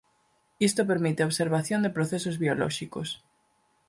Isto 0.67 0.89
permite 0.91 1.19
a 1.21 1.27
observación 1.31 1.79
de 1.83 1.93
procesos 1.97 2.39
biolóxicos. 2.43 3.09